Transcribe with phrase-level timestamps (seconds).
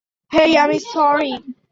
[0.31, 1.31] হেই, আমি সরি!